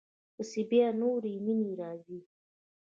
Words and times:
پسې 0.35 0.61
بیا 0.69 0.87
نورې 1.01 1.33
مینې 1.45 1.71
راځي. 1.81 2.19